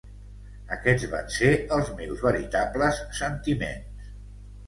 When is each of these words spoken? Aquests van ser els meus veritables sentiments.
Aquests 0.75 1.03
van 1.09 1.27
ser 1.33 1.51
els 1.75 1.91
meus 1.99 2.23
veritables 2.29 3.01
sentiments. 3.19 4.09